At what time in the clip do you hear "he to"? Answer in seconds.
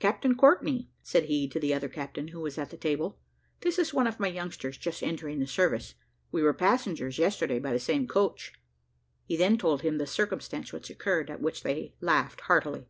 1.26-1.60